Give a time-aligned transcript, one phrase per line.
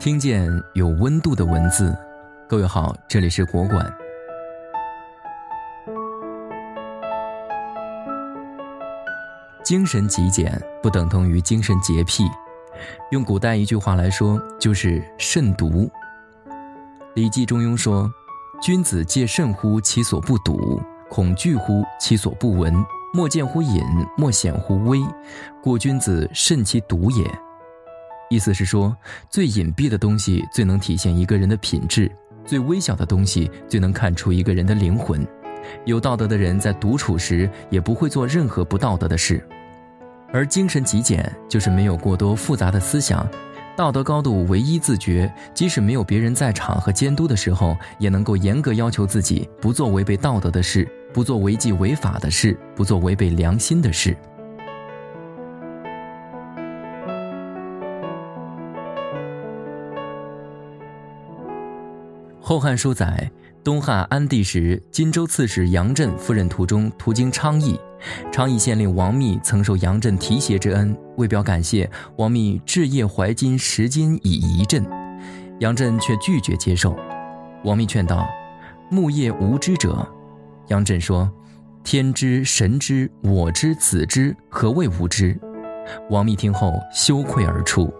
[0.00, 1.94] 听见有温度的文字，
[2.48, 3.94] 各位好，这里是国馆。
[9.62, 12.24] 精神极简不等同于精神洁癖，
[13.10, 15.68] 用古代一句话来说，就是慎独。
[17.12, 18.10] 《礼记·中庸》说
[18.62, 20.80] ：“君子戒慎乎其所不睹，
[21.10, 22.74] 恐惧乎其所不闻，
[23.12, 23.84] 莫见乎隐，
[24.16, 24.98] 莫显乎微，
[25.62, 27.30] 故君子慎其独也。”
[28.30, 28.96] 意思是说，
[29.28, 32.08] 最隐蔽的东西最能体现一个人的品质，
[32.44, 35.26] 最微小的东西最能看出一个人的灵魂。
[35.84, 39.44] 有道德的人在独处时也不会做任何不道德的事，
[40.32, 43.28] 而精神极简就是没有过多复杂的思想，
[43.76, 54.10] 道德高度唯一自觉，即使没有别人在场和监督的时候，也能够严格要求自己不做违背道德的事，不做违纪违法的事，不做违背良心的事。
[62.50, 63.30] 《后汉书》载，
[63.62, 67.78] 东汉安帝时，荆州刺史杨震赴任途中，途经昌邑，
[68.32, 74.84] 昌邑县令王密曾受杨震提携之恩，为表感谢，王密置业怀金十金以遗震，
[75.60, 76.98] 杨震却拒绝接受。
[77.62, 78.28] 王密劝道
[78.90, 80.04] ：“木业无知者。”
[80.66, 81.30] 杨震说
[81.84, 85.38] ：“天知，神知，我知，子知，何谓无知？”
[86.10, 87.94] 王密听后羞愧而出。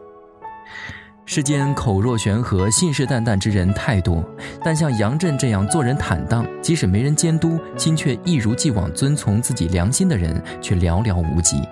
[1.27, 4.25] 世间口若悬河、信誓旦旦之人太多，
[4.65, 11.63] 但像杨震这样做人坦荡，即使没人监督，心却一如既往遵从自己良心的人却寥寥无几。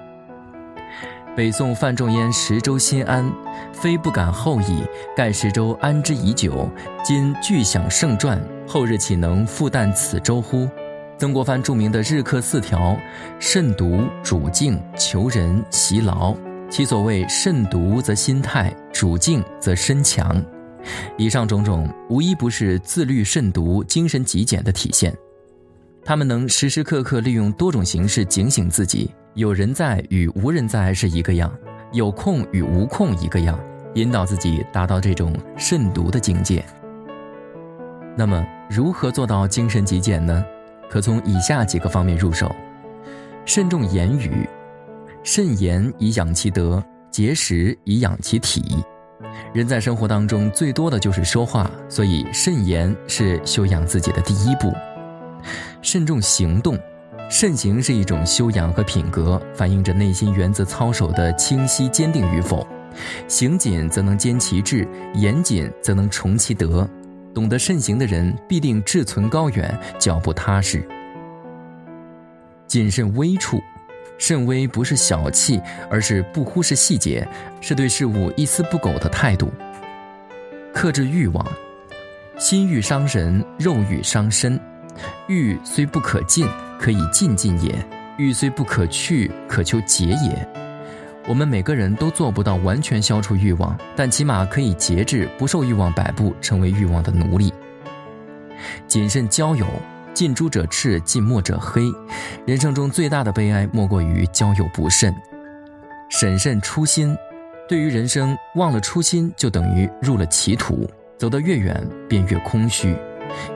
[1.37, 3.29] 北宋范仲淹十州心安，
[3.73, 4.85] 非不敢后矣，
[5.17, 6.69] 盖十州安之已久，
[7.05, 10.69] 今具享盛传，后日岂能复旦此州乎？
[11.17, 12.97] 曾国藩著名的日课四条：
[13.41, 16.33] 慎独、主静、求仁、习劳。
[16.71, 20.43] 其所谓慎独则心态，主静则身强。
[21.17, 25.15] 以上种种，无一不是自律慎独、精神极简的体现。
[26.05, 31.53] 他们能时时刻刻利用多种形式警醒自己：有人在与无人在是一个样，
[31.93, 33.59] 有空与无空一个样，
[33.95, 36.65] 引导自己达到这种慎独的境界。
[38.17, 40.45] 那么，如何做到精神极简呢？
[40.91, 42.55] 可从以下几个方面入手：
[43.45, 44.49] 慎重言语。
[45.31, 48.83] 慎言以养其德，节食以养其体。
[49.53, 54.73] 人在生活当中最多的就是说话，所以慎言是修养自己的第一步。
[55.83, 56.79] 慎重行动，
[57.29, 62.67] 慎行是一种修养和品格，反映着内心原则操守的清晰坚定与否。
[63.29, 66.89] 行谨则能坚其志，严谨则能崇其德。
[67.35, 70.83] 懂得慎行的人，必定志存高远，脚步踏实。
[72.67, 73.61] 谨慎微处。
[74.19, 77.27] 慎微不是小气，而是不忽视细节，
[77.61, 79.51] 是对事物一丝不苟的态度。
[80.75, 81.47] 克制欲望，
[82.37, 84.61] 心欲伤人，肉欲伤身。
[85.29, 86.47] 欲虽不可尽，
[86.79, 87.73] 可以尽尽也；
[88.17, 90.49] 欲虽不可去，可求节也。
[91.27, 97.53] 我们每个人都做不到完全消除欲望，但起码可以节制，不受欲望摆布，成为欲望的奴隶。
[98.87, 99.67] 谨慎交友。
[100.19, 101.85] 近朱者赤，近墨者黑。
[102.45, 105.15] 人生中最大的悲哀，莫过于交友不慎。
[106.09, 107.17] 审慎初心，
[107.69, 110.91] 对于人生忘了初心，就等于入了歧途。
[111.17, 112.97] 走得越远，便越空虚，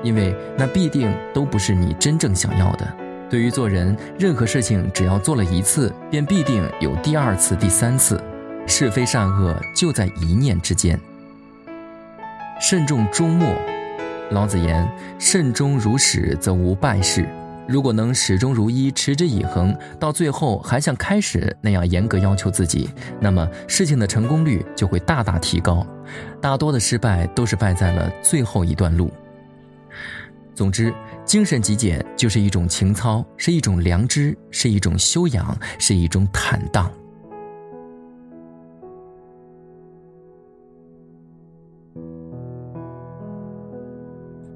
[0.04, 2.86] 因为那必定都不是你真正想要的。
[3.28, 8.22] 对于做人，任何事情只要做了一次，便必定有第二次、第三次。
[8.68, 10.96] 是非善恶就在一念之间。
[12.60, 13.52] 慎重终末。
[14.32, 17.28] 老子言：“慎终如始，则无败事。”
[17.68, 22.90] 如果能始终如一、持之以恒，到最后还像开始那样严格要求自己，
[23.20, 25.86] 那么事情的成功率就会大大提高。
[26.40, 29.12] 大多的失败都是败在了最后一段路。
[30.54, 30.92] 总之，
[31.24, 36.90] 精神极简就是一种情操，是一种良知，是一种修养，是一种坦荡。